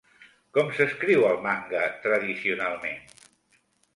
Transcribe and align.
Com 0.57 0.71
s'escriu 0.77 1.25
el 1.27 1.35
manga 1.43 1.83
tradicionalment? 2.05 3.15